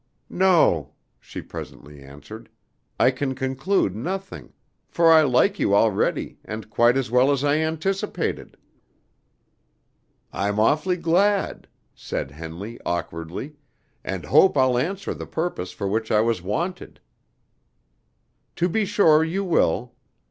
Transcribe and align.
"No," 0.31 0.95
she 1.19 1.43
presently 1.43 2.01
answered, 2.01 2.49
"I 2.99 3.11
can 3.11 3.35
conclude 3.35 3.95
nothing; 3.95 4.51
for 4.89 5.11
I 5.11 5.21
like 5.21 5.59
you 5.59 5.75
already, 5.75 6.39
and 6.43 6.71
quite 6.71 6.97
as 6.97 7.11
well 7.11 7.29
as 7.31 7.43
I 7.43 7.57
anticipated." 7.57 8.57
"I'm 10.33 10.59
awfully 10.59 10.97
glad," 10.97 11.67
said 11.93 12.31
Henley, 12.31 12.79
awkwardly, 12.83 13.57
"and 14.03 14.25
hope 14.25 14.57
I'll 14.57 14.79
answer 14.79 15.13
the 15.13 15.27
purpose 15.27 15.71
for 15.71 15.87
which 15.87 16.11
I 16.11 16.21
was 16.21 16.41
wanted." 16.41 16.99
"To 18.55 18.67
be 18.67 18.85
sure 18.85 19.23
you 19.23 19.43
will. 19.43 19.93